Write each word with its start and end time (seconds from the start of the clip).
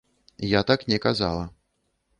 Я 0.59 0.63
так 0.63 0.87
не 0.87 0.97
казала. 0.99 1.49